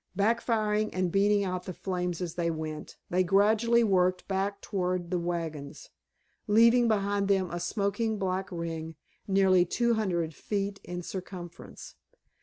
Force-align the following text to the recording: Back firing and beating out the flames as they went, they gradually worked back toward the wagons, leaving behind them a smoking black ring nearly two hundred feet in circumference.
Back 0.15 0.41
firing 0.41 0.91
and 0.95 1.11
beating 1.11 1.43
out 1.43 1.65
the 1.65 1.75
flames 1.75 2.21
as 2.21 2.33
they 2.33 2.49
went, 2.49 2.97
they 3.11 3.23
gradually 3.23 3.83
worked 3.83 4.27
back 4.27 4.59
toward 4.59 5.11
the 5.11 5.19
wagons, 5.19 5.91
leaving 6.47 6.87
behind 6.87 7.27
them 7.27 7.51
a 7.51 7.59
smoking 7.59 8.17
black 8.17 8.51
ring 8.51 8.95
nearly 9.27 9.63
two 9.63 9.93
hundred 9.93 10.33
feet 10.33 10.79
in 10.83 11.03
circumference. 11.03 11.93